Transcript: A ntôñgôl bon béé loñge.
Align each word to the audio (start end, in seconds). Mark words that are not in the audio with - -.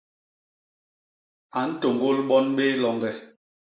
A 1.59 1.61
ntôñgôl 1.69 2.17
bon 2.29 2.45
béé 2.57 2.71
loñge. 2.81 3.11